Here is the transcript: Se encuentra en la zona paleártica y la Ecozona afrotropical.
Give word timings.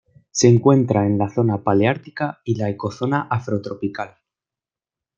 Se 0.31 0.47
encuentra 0.49 1.05
en 1.05 1.19
la 1.19 1.29
zona 1.29 1.61
paleártica 1.63 2.41
y 2.43 2.55
la 2.55 2.69
Ecozona 2.71 3.27
afrotropical. 3.29 4.17